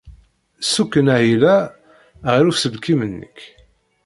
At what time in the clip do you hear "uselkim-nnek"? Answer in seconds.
2.49-3.37